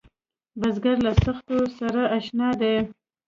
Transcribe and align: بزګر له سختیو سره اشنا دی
بزګر 0.59 0.97
له 1.05 1.11
سختیو 1.23 1.61
سره 1.77 2.01
اشنا 2.17 2.49
دی 2.59 2.75